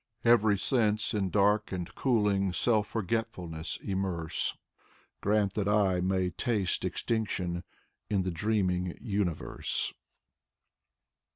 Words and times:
Every 0.25 0.57
sense 0.57 1.13
in 1.13 1.29
dark 1.29 1.71
and 1.71 1.93
cooling 1.93 2.53
Self 2.53 2.87
forgetfulness 2.87 3.77
immerse,— 3.83 4.57
Grant 5.21 5.53
that 5.53 5.67
I 5.67 6.01
may 6.01 6.31
taste 6.31 6.83
extinction 6.83 7.63
In 8.09 8.23
the 8.23 8.31
dreaming 8.31 8.97
universe. 8.99 9.93